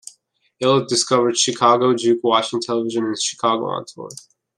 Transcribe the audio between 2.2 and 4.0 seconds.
watching television in Chicago on